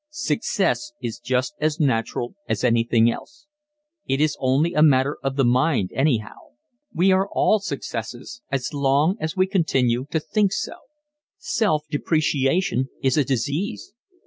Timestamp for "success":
0.09-0.93